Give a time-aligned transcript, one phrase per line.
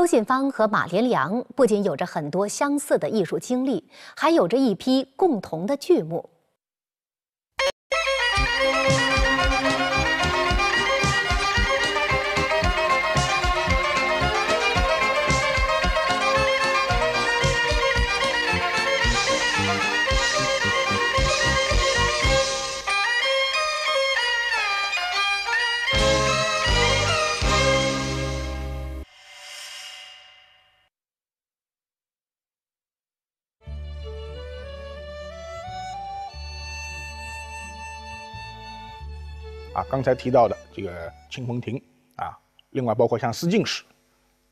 [0.00, 3.86] 周信芳和马连良不仅有着很多相似的艺术经历，
[4.16, 6.30] 还有着一批共同的剧目。
[39.90, 41.76] 刚才提到的这个《清风亭》
[42.14, 42.38] 啊，
[42.70, 43.82] 另外包括像《四进士》，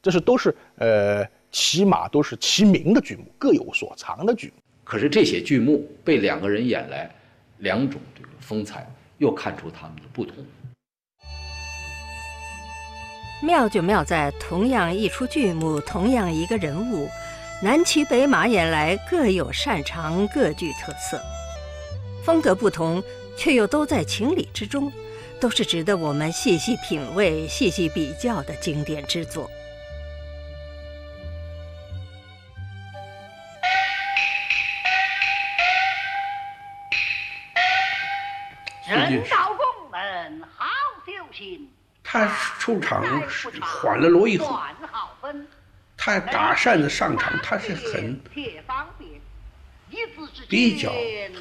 [0.03, 4.55] 这是都是呃，起码都是齐名的剧目，各有所长的剧目。
[4.83, 7.09] 可是这些剧目被两个人演来，
[7.59, 8.85] 两种这个风采，
[9.19, 10.35] 又看出他们的不同。
[13.41, 17.09] 妙就妙在同样一出剧目，同样一个人物，
[17.63, 21.23] 南骑北马演来各有擅长，各具特色，
[22.25, 23.01] 风格不同，
[23.37, 24.91] 却又都在情理之中。
[25.41, 29.51] 都是值得我们细细品味、细细比较的经典之作。
[38.89, 40.65] 人到宫门好
[41.07, 41.69] 修行。
[42.03, 42.27] 他
[42.59, 43.05] 出场
[43.61, 44.59] 缓了锣以后，
[45.97, 48.19] 他打扇子上场，他是很。
[50.49, 50.93] 比较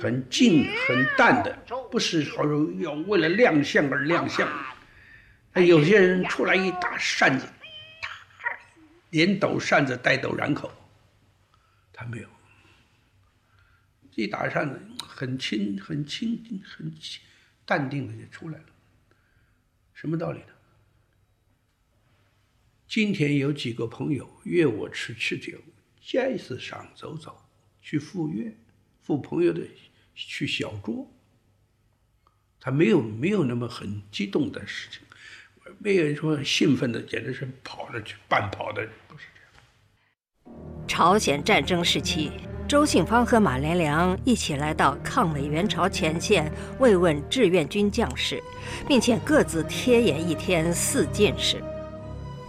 [0.02, 1.56] 很静很淡的，
[1.92, 4.48] 不是好像要为了亮相而亮相。
[5.54, 7.48] 他有些人出来一打扇子，
[9.10, 10.72] 连抖扇子带抖染口，
[11.92, 12.28] 他没有。
[14.16, 16.94] 一打扇子很轻很轻很
[17.66, 18.66] 淡定的就出来了。
[19.94, 20.54] 什么道理呢？
[22.88, 25.58] 今天有几个朋友约我吃吃酒，
[26.00, 27.44] 街市上走走。
[27.90, 28.54] 去赴约，
[29.02, 29.62] 赴朋友的
[30.14, 31.10] 去小桌，
[32.60, 35.00] 他没有没有那么很激动的事情，
[35.80, 40.58] 没有说兴奋的，简直是跑着去半跑的，不是这样。
[40.86, 42.30] 朝鲜战争时期，
[42.68, 48.44] 周信芳和马连良一起来到抗美援朝前线慰问志愿军将士，
[48.86, 51.64] 并且各自贴演一天四进士。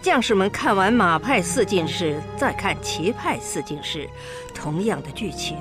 [0.09, 4.09] 将士们看完马派四进士，再看齐派四进士，
[4.55, 5.55] 同样的剧情，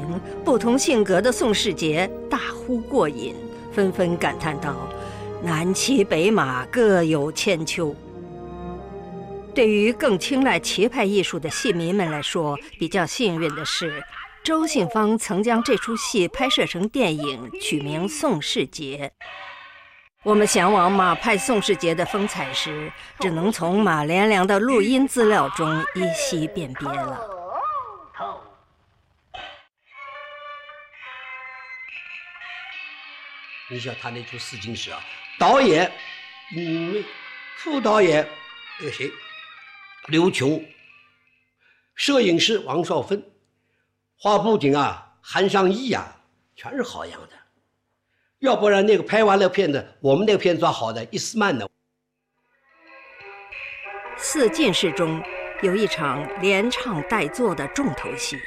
[0.45, 3.35] 不同性格的宋世杰大呼过瘾，
[3.73, 4.87] 纷纷感叹道
[5.43, 7.93] ：“南骑北马，各有千秋。”
[9.53, 14.01] 对于更青睐齐派艺术的戏迷们来说，比较幸运的是，
[14.45, 19.11] 周信芳曾将这出戏拍摄成电影，取名《宋世杰》。
[20.27, 27.17] 我们向往马派宋世杰的风采时，只能从马连良的录音资料中依稀辨别了。
[33.69, 34.99] 你像他那出四进士啊，
[35.39, 35.89] 导演
[36.51, 37.05] 因为
[37.59, 38.27] 副导演
[38.81, 39.09] 那个谁
[40.07, 40.61] 刘琼，
[41.95, 43.23] 摄影师王少芬，
[44.19, 46.05] 画布景啊韩尚义啊，
[46.53, 47.36] 全是好样的。
[48.39, 51.67] 要不然那个拍完了片子，我们那个片子好的伊斯曼的。
[54.15, 55.21] 四进士中
[55.63, 58.37] 有一场连唱带作的重头戏，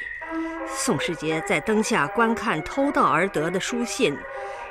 [0.65, 4.17] 宋世杰在灯下观看偷盗而得的书信，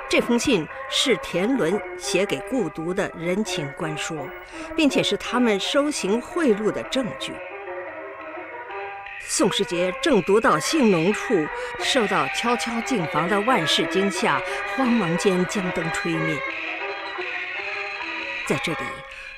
[0.09, 4.27] 这封信是田伦写给故独的人情官说，
[4.75, 7.33] 并且是他们收行贿赂的证据。
[9.23, 11.47] 宋世杰正读到兴农处，
[11.79, 14.41] 受到悄悄进房的万事惊吓，
[14.75, 16.37] 慌忙间将灯吹灭。
[18.47, 18.79] 在这里，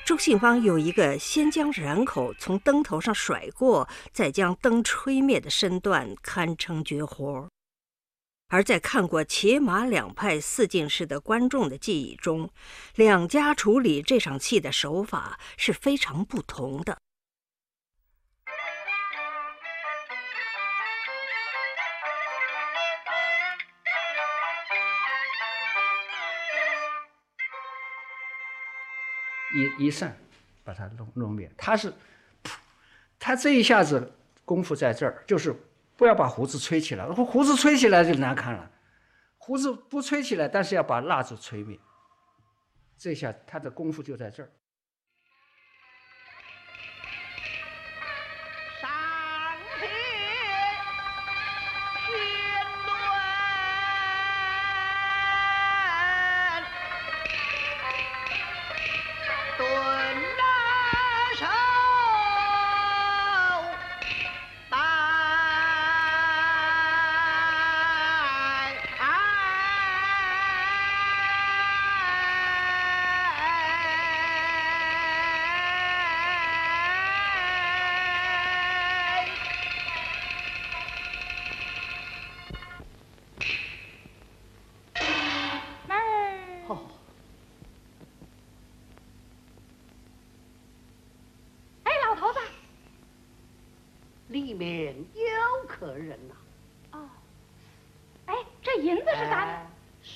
[0.04, 7.48] 周信芳有一个先将染口从灯头上甩过，再将灯吹灭的身段，堪称绝活。
[8.48, 12.50] 而在看过骑马两派四进士的观众的记忆中，
[12.96, 16.98] 两家处理这场戏的手法是非常不同的。
[29.54, 30.16] 一一扇，
[30.62, 31.50] 把它弄弄灭。
[31.56, 31.90] 他是，
[32.42, 32.56] 噗
[33.18, 34.12] 他这一下子
[34.44, 35.54] 功夫在这儿，就是
[35.96, 37.06] 不要把胡子吹起来。
[37.06, 38.70] 胡子吹起来就难看了，
[39.38, 41.78] 胡子不吹起来，但是要把蜡烛吹灭。
[42.96, 44.50] 这下他的功夫就在这儿。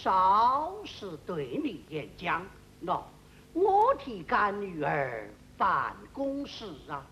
[0.00, 2.46] 少是对你演讲，
[2.84, 3.02] 喏，
[3.52, 7.04] 我替干女儿办公事啊。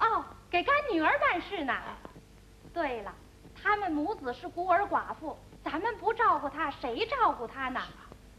[0.00, 1.72] 哦，给干女儿办事呢。
[2.74, 3.14] 对了，
[3.54, 7.80] 他们母子是孤儿寡妇，咱们不照顾她，谁照顾她呢？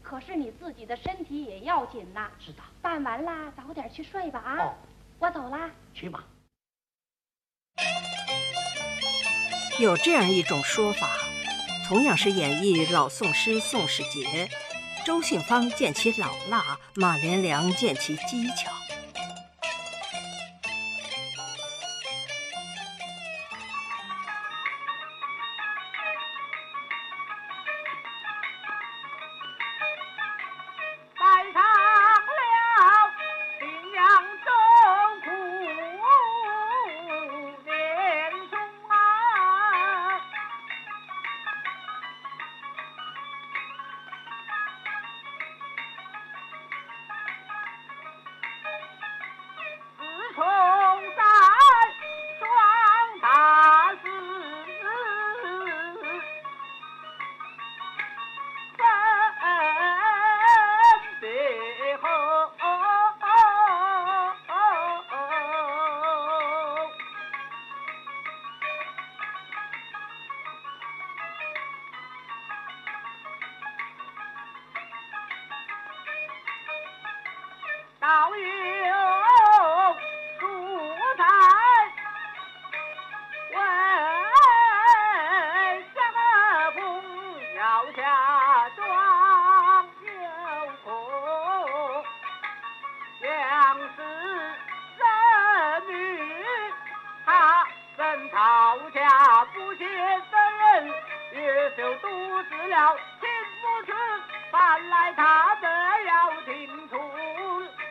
[0.02, 2.30] 可是你自己的身体也要紧呐。
[2.38, 2.64] 知道。
[2.82, 4.56] 办完了，早点去睡吧啊。
[4.58, 4.74] 哦，
[5.18, 5.70] 我走了。
[5.94, 6.22] 去吧。
[9.80, 11.06] 有这样一种说法，
[11.88, 14.46] 同样是演绎老宋诗宋世杰，
[15.06, 18.77] 周杏芳见其老辣，马连良见其机巧。
[93.96, 94.02] 是
[94.98, 95.02] 人
[95.88, 95.92] 女，
[97.24, 99.86] 他怎讨价不贤
[100.30, 100.92] 的人，
[101.32, 102.08] 也就毒
[102.44, 103.28] 死了秦
[103.62, 103.96] 穆春。
[104.50, 105.68] 看来他得
[106.04, 106.98] 要清楚，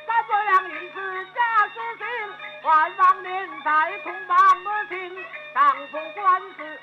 [0.05, 2.05] 三这两银子假书信，
[2.63, 6.76] 万望年再同帮我请，当风官司。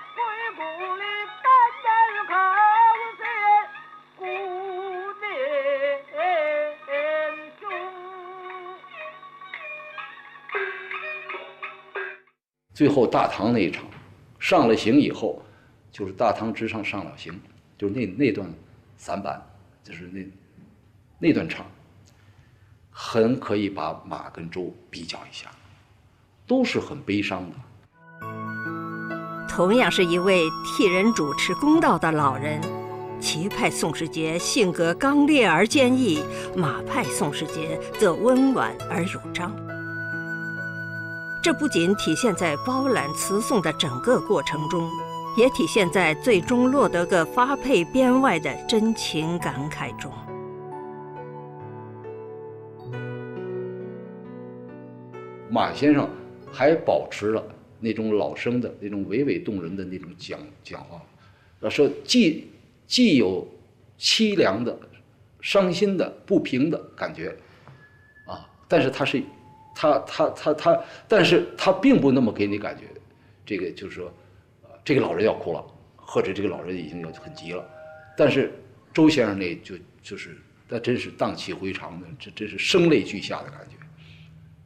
[12.74, 13.84] 最后大唐那一场，
[14.40, 15.40] 上了刑以后，
[15.92, 17.40] 就是大唐之上上了刑，
[17.78, 18.52] 就是那那段
[18.96, 19.40] 散板，
[19.84, 20.26] 就是那
[21.20, 21.64] 那段唱，
[22.90, 25.48] 很可以把马跟周比较一下，
[26.48, 27.56] 都是很悲伤的。
[29.48, 32.60] 同样是一位替人主持公道的老人，
[33.20, 36.24] 齐派宋世杰性格刚烈而坚毅，
[36.56, 39.54] 马派宋世杰则温婉而有章。
[41.44, 44.90] 这不仅体现在包揽词颂的整个过程中，
[45.36, 50.10] 也体现在最终落得个发配编外的真情感慨中。
[55.50, 56.08] 马先生
[56.50, 57.44] 还保持了
[57.78, 60.98] 那种老生的那种娓娓动人的那种讲讲话，
[61.60, 62.50] 他说既
[62.86, 63.46] 既有
[63.98, 64.74] 凄凉的、
[65.42, 67.36] 伤心的、不平的感觉，
[68.24, 69.22] 啊，但是他是。
[69.74, 72.84] 他他他他，但是他并不那么给你感觉，
[73.44, 74.12] 这个就是说，
[74.84, 75.64] 这个老人要哭了，
[75.96, 77.64] 或者这个老人已经要很急了，
[78.16, 78.52] 但是
[78.92, 80.36] 周先生那就就是，
[80.68, 83.76] 那真是荡气回肠的，这真是声泪俱下的感觉，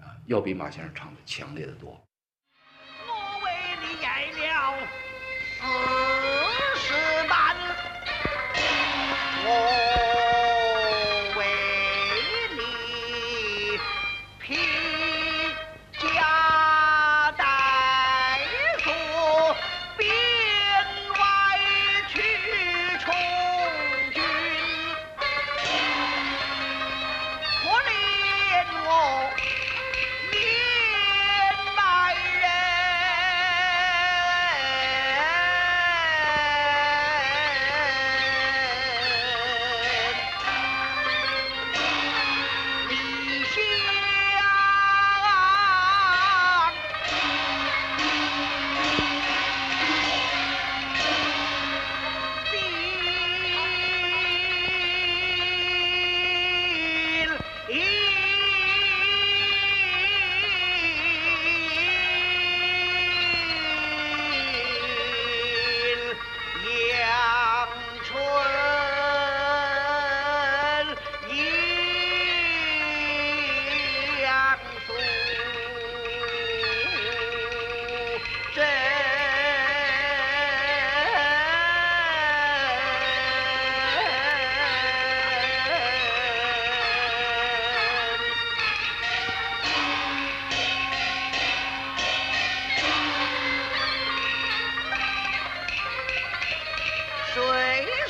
[0.05, 1.99] 啊，要比马先生唱的强烈的多。
[3.07, 3.13] 我
[3.45, 3.51] 为
[3.81, 4.77] 你挨了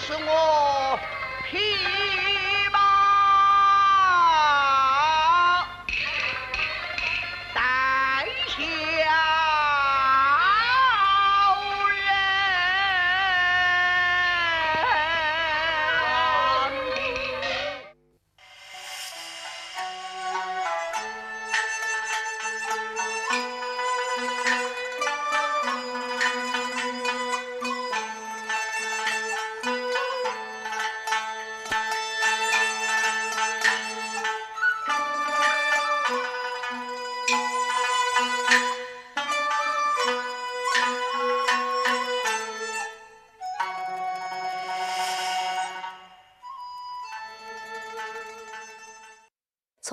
[0.09, 0.99] 是我
[1.45, 1.59] 匹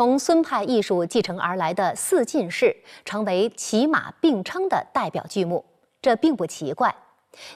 [0.06, 5.66] 从孙派艺术继承而来的四进士，成为骑马并称的代表剧目，
[6.00, 6.96] 这并不奇怪，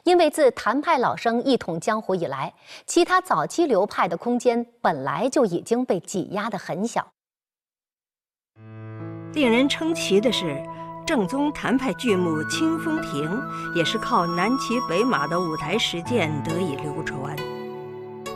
[0.04, 2.52] 因为自谭派老生一统江湖以来，
[2.88, 7.08] 其他早期流派的空间本来就已经被挤压得很小。
[9.34, 10.60] 令人称奇的是，
[11.06, 13.30] 正宗谭派剧目《清风亭》
[13.76, 17.36] 也是靠南骑北马的舞台实践得以流传。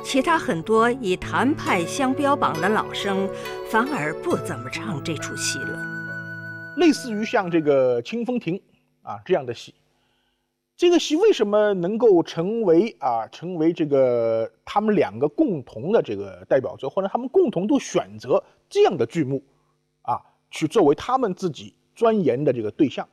[0.03, 3.27] 其他很多以谭派相标榜的老生，
[3.69, 6.75] 反而不怎么唱这出戏了。
[6.77, 8.55] 类似于像这个《清风亭》
[9.01, 9.73] 啊这样的戏，
[10.75, 19.43] 这个戏为什么能够成为啊成为这个他们两个共同的这个代表作，或者他们共同都选择这样的剧目
[20.01, 20.19] 啊
[20.51, 23.07] 去作为他们自己钻研的这个对象？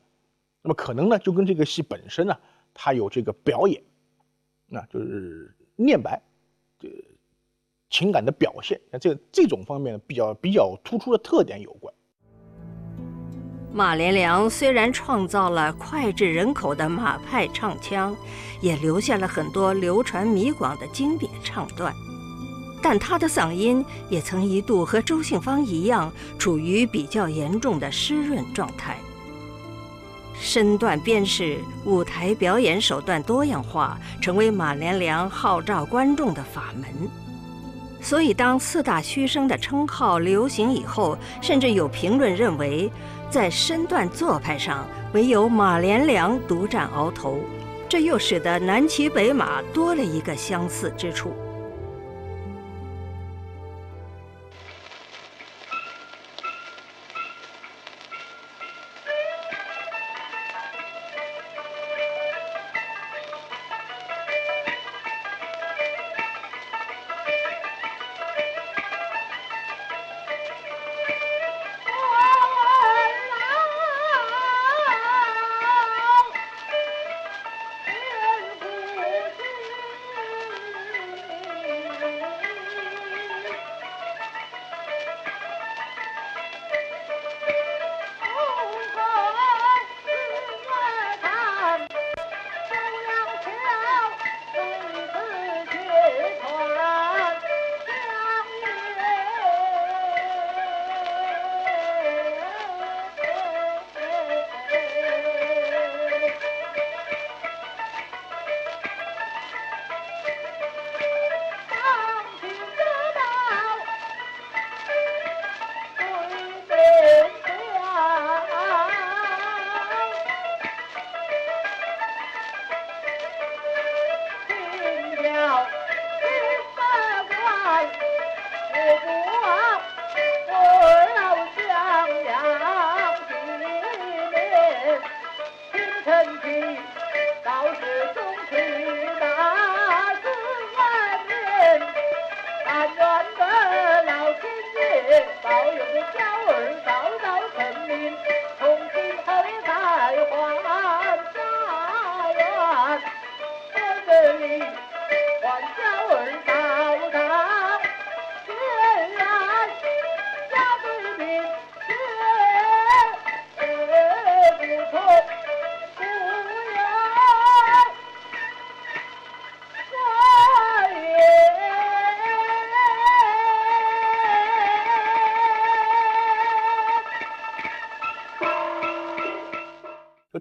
[0.61, 2.37] 那么可能呢，就跟这个戏本身呢，
[2.75, 3.82] 它有这个表演，
[4.66, 6.20] 那就是念白。
[6.80, 6.88] 这
[7.90, 11.92] 情感的表现，那这这种方面比较比较突出的特点有关。
[13.72, 18.16] 马连良虽然创造了脍炙人口的马派唱腔，
[18.60, 21.94] 也留下了很多流传弥广的经典唱段，
[22.82, 28.99] 但他的嗓音也曾一度和周信芳一样，处于比较严重的湿润状态。
[30.42, 36.88] 身段编饰、舞台表演手段多样化，成为马连良号召观众的法门。
[38.00, 42.90] 所以，当四大须生的称号流行以后，甚至有评论认为，
[43.28, 47.38] 在身段做派上，唯有马连良独占鳌头。
[47.87, 51.35] 这又使得南骑北马多了一个相似之处。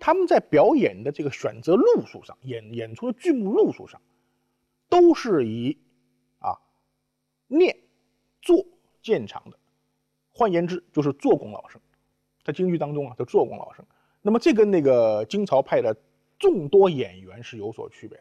[0.09, 4.01] 他们在表演的这个选择路数上，演演出的剧目路数上，
[4.89, 5.77] 都是以
[6.39, 6.57] 啊
[7.45, 7.77] 念
[8.41, 8.65] 做
[9.03, 9.59] 见长的。
[10.31, 11.79] 换言之，就是做工老生，
[12.43, 13.85] 在京剧当中啊，叫做工老生。
[14.23, 15.95] 那么这跟那个京曹派的
[16.39, 18.19] 众多演员是有所区别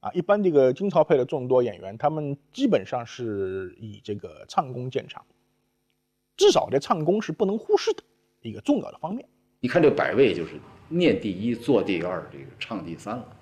[0.00, 5.24] 啊，一般这个京曹派的众多演员，他们基本上是以这个唱功见长，
[6.36, 8.02] 至少这唱功是不能忽视的
[8.40, 9.28] 一个重要的方面。
[9.60, 10.60] 你看这百位就是
[10.92, 13.36] 念第一，做第二，这个唱第三了。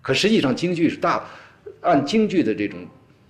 [0.00, 1.24] 可实际上京剧是大，
[1.80, 2.84] 按京剧的这种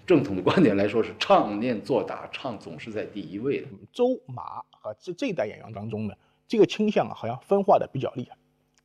[0.06, 3.68] 正统的观点来说，是唱念做打，唱总是在第一位的。
[3.92, 6.14] 周马和这这一代演员当中呢，
[6.48, 8.36] 这个倾向啊，好像分化的比较厉害，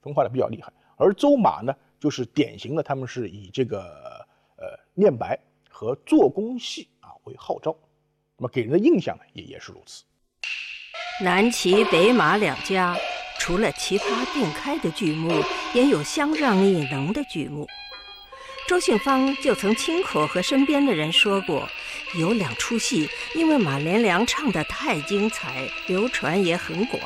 [0.01, 0.71] 分化的比较厉害。
[0.97, 3.79] 而周马呢，就是典型的，他们是以这个
[4.57, 7.73] 呃念白和做工戏啊为号召，
[8.37, 10.03] 那么给人的印象呢，也也是如此。
[11.23, 12.97] 南齐北马两家。
[13.47, 15.41] 除了其他并开的剧目，
[15.73, 17.65] 也有相让异能的剧目。
[18.67, 21.65] 周信芳就曾亲口和身边的人说过，
[22.19, 27.01] 有两出戏因为马连良唱得太精彩，流传也很广，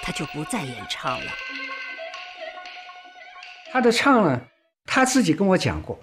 [0.00, 1.32] 他就不再演唱了。
[3.72, 4.40] 他的唱呢，
[4.86, 5.98] 他自己跟我讲过，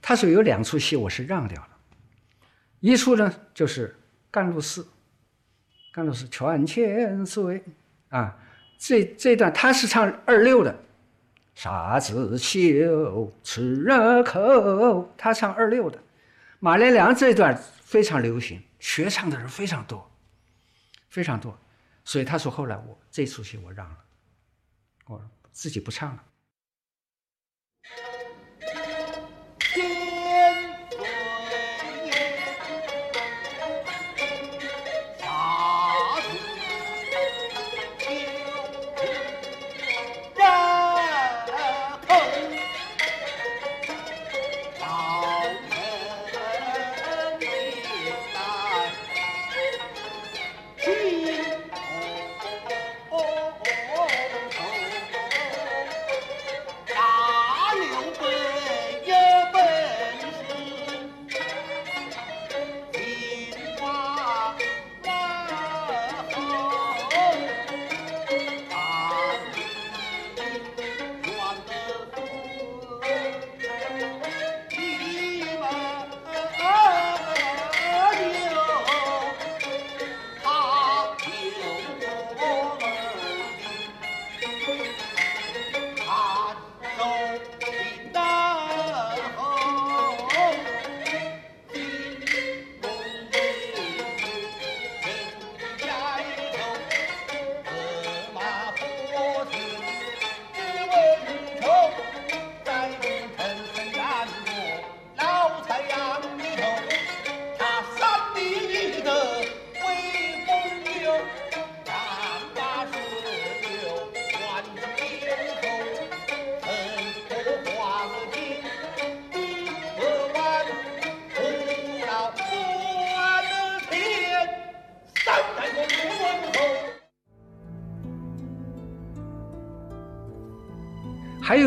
[0.00, 1.70] 他说有两出戏我是让掉了，
[2.78, 3.88] 一出呢就是
[4.30, 4.82] 《甘露寺》，
[5.92, 7.64] 《甘露寺》泉千岁
[8.10, 8.36] 啊。
[8.78, 10.74] 这这段他是唱二六的，
[11.54, 15.98] 啥子羞吃热口，他唱二六的。
[16.58, 20.10] 马连良这段非常流行，学唱的人非常多，
[21.08, 21.58] 非常多。
[22.04, 23.96] 所以他说后来我这出戏我让了，
[25.06, 26.24] 我自己不唱了。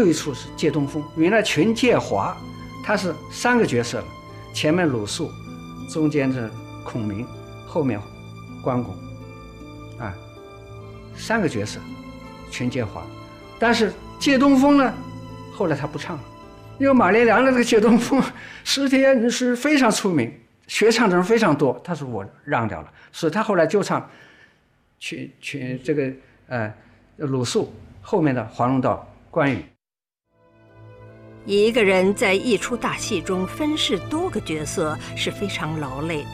[0.07, 2.35] 一出是借东风，原来群借华，
[2.83, 4.03] 他是三个角色，
[4.53, 5.29] 前面鲁肃，
[5.89, 6.49] 中间是
[6.83, 7.27] 孔明，
[7.67, 7.99] 后面
[8.63, 8.95] 关公，
[9.99, 10.15] 啊，
[11.15, 11.79] 三个角色，
[12.49, 13.05] 群借华。
[13.59, 14.93] 但是借东风呢，
[15.53, 16.23] 后来他不唱了，
[16.79, 18.23] 因为马连良的这个借东风，
[18.63, 20.33] 十天是非常出名，
[20.67, 24.09] 学唱的人非常多，他说我让掉了，所以他后来就唱，
[24.99, 26.11] 群群这个
[26.47, 26.73] 呃
[27.17, 29.65] 鲁肃后面的黄龙道关羽。
[31.47, 36.31] 一个人在一出大戏中分饰多个角色是非常劳累的，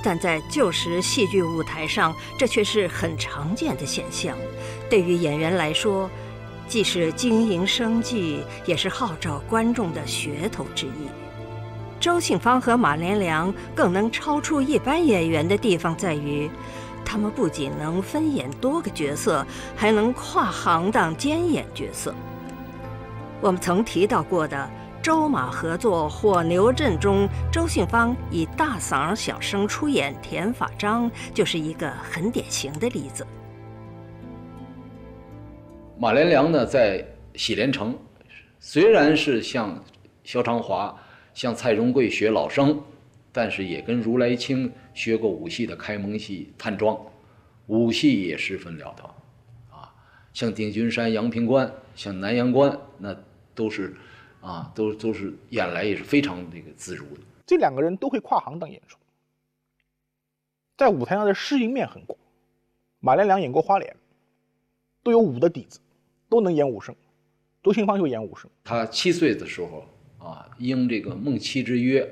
[0.00, 4.38] 但在旧时戏剧舞台上，这却是很常见的现象。
[4.88, 6.08] 对于演员来说，
[6.68, 11.08] 既是经营生计，也是号召观众的噱头之一。
[11.98, 16.48] 周信芳和马连良更能超出一般演员的地方在于，
[17.04, 22.14] 他们不仅能分演多个角色，还能跨行当兼演角色。
[23.40, 24.68] 我们曾提到过的
[25.00, 33.24] 周马合作《火牛阵》中，周信芳以大嗓小生出演田法章，就是一个很典型的例子。
[35.96, 37.96] 马连良呢，在喜连城，
[38.58, 39.84] 虽然是向
[40.24, 40.92] 萧长华、
[41.32, 42.82] 向蔡荣贵学老生，
[43.30, 46.98] 但是也跟如来清学过武戏的开蒙戏探庄，
[47.66, 49.04] 武戏也十分了得，
[49.70, 49.94] 啊，
[50.34, 53.14] 像定军山、阳平关，像南阳关，那。
[53.54, 53.92] 都是，
[54.40, 57.20] 啊，都都是演来也是非常那个自如的。
[57.44, 58.96] 这两个人都会跨行当演出，
[60.76, 62.16] 在舞台上的适应面很广。
[63.00, 63.96] 马连良演过花脸，
[65.02, 65.80] 都有武的底子，
[66.28, 66.94] 都能演武生。
[67.64, 68.48] 周信芳就演武生。
[68.62, 69.84] 他七岁的时候
[70.18, 72.08] 啊，应这个孟妻之约，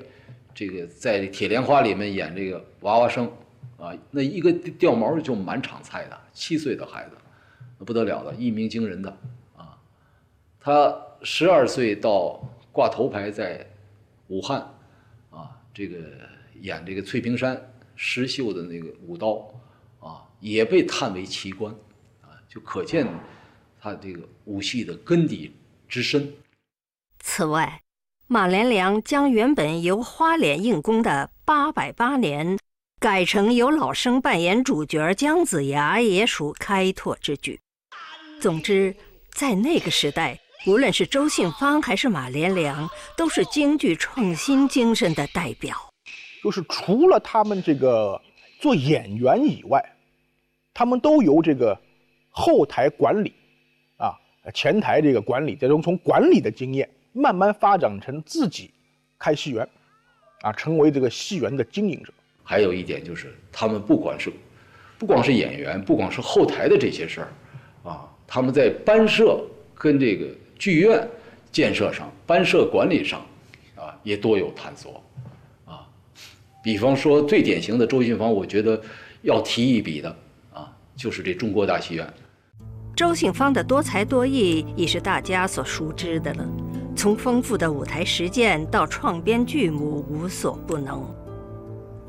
[0.53, 3.25] 这个在《铁莲花》里面演这个娃娃生，
[3.77, 7.15] 啊，那一个掉毛就满场菜的，七岁的孩子，
[7.79, 9.17] 那不得了的，一鸣惊人的啊。
[10.67, 12.37] 他十二岁到
[12.73, 13.65] 挂头牌在
[14.27, 14.59] 武汉，
[15.29, 15.97] 啊，这个
[16.59, 19.49] 演这个翠屏山石秀的那个舞刀，
[20.01, 21.73] 啊，也被叹为奇观，
[22.21, 23.07] 啊，就可见
[23.79, 25.55] 他这个武戏的根底
[25.87, 26.33] 之深。
[27.21, 27.81] 此外，
[28.27, 32.59] 马连良将原本由花脸硬功的八百八年，
[32.99, 37.57] 改成由老生扮演主角姜子牙，也属开拓之举。
[38.41, 38.93] 总之，
[39.31, 45.75] 在那个时代，无论是周信芳还是马连良，都是京剧创新精神的代表。
[46.43, 48.19] 就是除了他们这个
[48.59, 49.83] 做演员以外，
[50.73, 51.79] 他们都由这个
[52.29, 53.33] 后台管理，
[53.97, 54.13] 啊，
[54.53, 56.89] 前台这个管理，这种从管理的经验。
[57.13, 58.69] 慢慢发展成自己
[59.17, 59.67] 开戏园，
[60.41, 62.13] 啊，成为这个戏园的经营者。
[62.43, 64.31] 还有一点就是，他们不管是，
[64.99, 69.43] 不光是演员，不光是后台的这些事儿，啊，他们在班社
[69.73, 71.07] 跟这个剧院
[71.51, 73.19] 建设上、班社管理上，
[73.75, 75.01] 啊，也多有探索，
[75.65, 75.87] 啊，
[76.63, 78.81] 比方说最典型的周信芳，我觉得
[79.21, 80.15] 要提一笔的，
[80.53, 82.07] 啊，就是这中国大戏院。
[82.95, 86.47] 周信芳的多才多艺已是大家所熟知的了。
[86.95, 91.07] 从丰富的舞台实践到创编剧目，无所不能。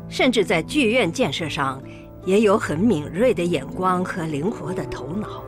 [0.09, 1.83] 甚至在剧院建设上，
[2.25, 5.45] 也有很敏锐的眼光和灵活的头脑。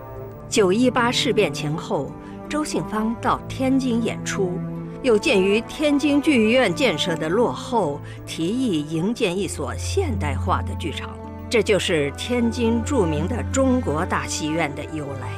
[0.46, 2.12] 九一八事变前后，
[2.50, 4.58] 周信芳到天津演出，
[5.04, 11.16] 又鉴于天津剧院建设的落后，提议营建一所现代化的剧场。
[11.48, 15.32] 这就是天津著名的中国大戏院的由来。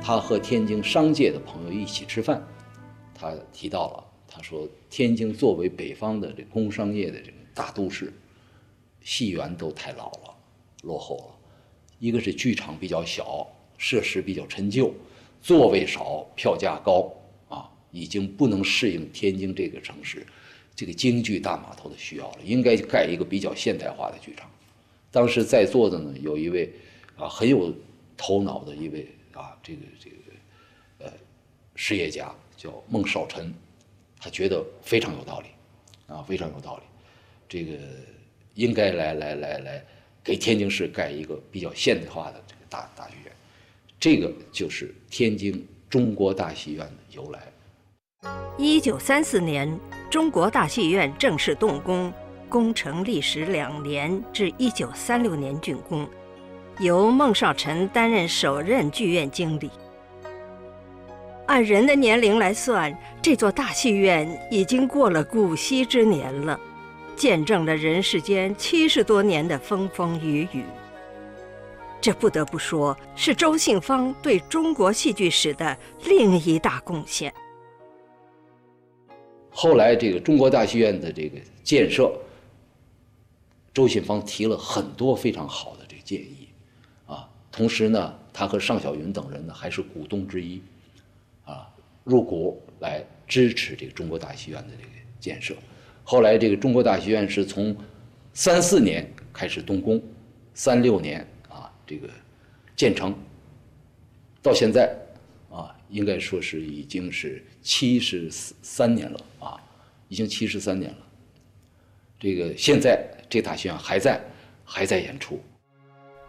[0.00, 2.40] 他和天津商界的朋友一起吃饭。
[3.12, 8.12] 他提到了，他说天津作为北方的这工商业的这种大都市，
[9.02, 10.32] 戏园都太老了，
[10.84, 11.34] 落后了。
[11.98, 13.44] 一个是剧场比较小，
[13.76, 14.94] 设施比较陈旧，
[15.40, 17.12] 座位少，票价高，
[17.48, 20.26] 啊，已经不能适应天津这个城市
[20.74, 22.38] 这个京剧大码头的需要了。
[22.44, 24.50] 应该盖一个比较现代化的剧场。
[25.10, 26.72] 当时在座的呢，有一位
[27.16, 27.74] 啊很有
[28.16, 30.16] 头脑的一位啊这个这个
[30.98, 31.12] 呃
[31.74, 32.34] 实业家。
[32.58, 33.52] 叫孟少臣，
[34.18, 35.48] 他觉得非常有道理，
[36.06, 36.82] 啊，非常有道理，
[37.46, 37.76] 这个
[38.54, 39.84] 应该来来来来
[40.24, 43.25] 给天津市盖一个比较现代化的这个大大剧院，
[44.06, 47.40] 这个就是天津中国大戏院的由来。
[48.56, 49.76] 一九三四年，
[50.08, 52.12] 中国大戏院正式动工，
[52.48, 56.08] 工程历时两年，至一九三六年竣工，
[56.78, 59.68] 由孟少臣担任首任剧院经理。
[61.46, 66.56] 按人的年龄来算，这座大戏院已经过了古稀之年了，
[67.16, 70.62] 见证了人世间七十多年的风风雨雨。
[72.06, 77.34] 这不得不说是周信芳对中国戏剧史的另一大贡献。
[79.50, 82.16] 后来，这个中国大戏院的这个建设，
[83.74, 86.48] 周信芳提了很多非常好的这个建议，
[87.06, 90.62] 啊，同时呢，他和尚小云等人呢还是股东之一。
[91.44, 91.68] 啊，
[92.04, 95.56] 入股来支持这个中国大戏院的这个建设。
[96.04, 97.76] 后来，这个中国大戏院是从
[98.32, 100.00] 三四年开始动工，
[100.54, 101.26] 三六年，
[101.86, 102.08] 这个
[102.74, 103.14] 建成，
[104.42, 104.94] 到现在
[105.50, 109.60] 啊，应该说是已经是七十三年了啊，
[110.08, 110.98] 已经七十三年了。
[112.18, 114.20] 这个现在这大戏院还在，
[114.64, 115.40] 还在演出。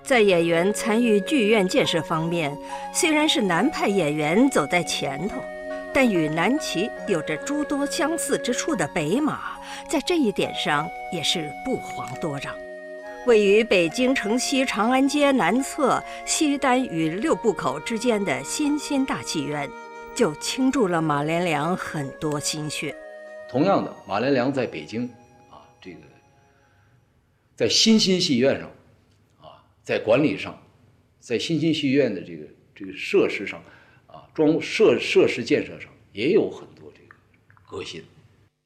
[0.03, 2.57] 在演员参与剧院建设方面，
[2.93, 5.41] 虽然是南派演员走在前头，
[5.93, 9.57] 但与南齐有着诸多相似之处的北马，
[9.89, 12.55] 在这一点上也是不遑多让。
[13.27, 19.69] 位于北京城西长安街南侧西单与六部口之间的新兴大戏院，
[20.15, 22.95] 就倾注了马连良很多心血。
[23.49, 25.03] 同样的，马连良在北京
[25.51, 25.99] 啊，这个
[27.53, 28.69] 在新兴戏院上。
[29.41, 30.57] 啊在管理上，
[31.19, 33.61] 在新兴戏院的这个这个设施上，
[34.05, 37.15] 啊，装设设施建设上也有很多这个
[37.65, 38.01] 革新。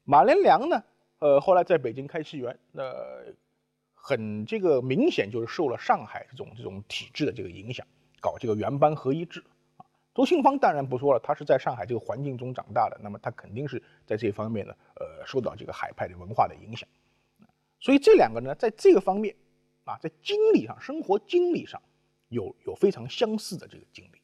[0.04, 0.80] 马连良呢，
[1.18, 2.84] 呃，后来在北京开戏园，那
[4.04, 7.86] 很这个明显就是受了上海这种这种体制的这个影响，
[8.20, 9.42] 搞这个原班合一制
[9.76, 9.86] 啊。
[10.12, 16.88] 周信芳当然不说了，他是在上海这个环境中长大的，那么他肯定是在这方面呢，呃，受到这个海派的文化的影响。
[17.78, 19.34] 所以这两个呢，在这个方面。
[19.84, 21.82] 啊，在经历上，生活经历上，
[22.28, 24.21] 有有非常相似的这个经历。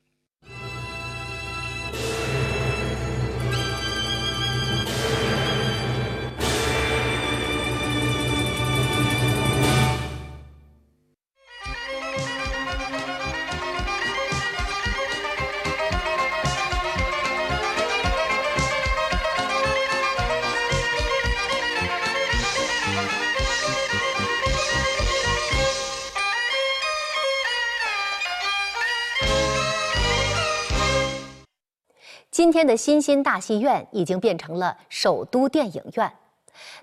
[32.49, 36.11] 今天的新兴大戏院已经变成了首都电影院。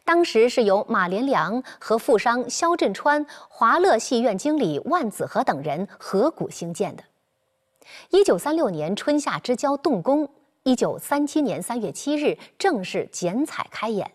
[0.03, 7.03] 当时是由马连良和富商肖振川、华乐戏院经理万子和等人合股兴建的。
[8.11, 10.29] 一九三六年春夏之交动工，
[10.61, 14.11] 一九三七年三月七日正式剪彩开演。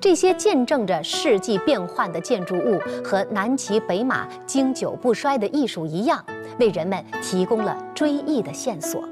[0.00, 6.26] 这些见证着世纪变幻的建筑物和南骑北马经久不衰的艺术一样，
[6.58, 9.08] 为人们提供了追忆的线索。